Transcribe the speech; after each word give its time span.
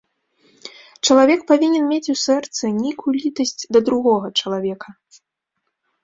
Чалавек 1.07 1.41
павінен 1.51 1.83
мець 1.91 2.11
у 2.13 2.15
сэрцы 2.25 2.71
нейкую 2.83 3.13
літасць 3.23 3.67
да 3.77 3.83
другога 3.91 4.27
чалавека. 4.39 4.89